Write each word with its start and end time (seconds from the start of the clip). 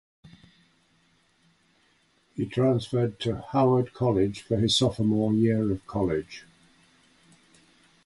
He 2.33 2.47
transferred 2.47 3.19
to 3.19 3.41
Howard 3.51 3.93
College 3.93 4.41
for 4.41 4.57
his 4.57 4.75
sophomore 4.75 5.31
year 5.31 5.71
of 5.71 5.85
college. 5.85 6.43